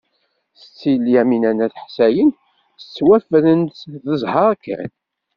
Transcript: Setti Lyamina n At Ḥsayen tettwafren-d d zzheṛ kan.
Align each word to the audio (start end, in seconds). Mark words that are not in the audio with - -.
Setti 0.59 0.91
Lyamina 1.05 1.51
n 1.57 1.63
At 1.65 1.75
Ḥsayen 1.85 2.29
tettwafren-d 2.79 3.75
d 4.03 4.07
zzheṛ 4.21 4.51
kan. 4.63 4.89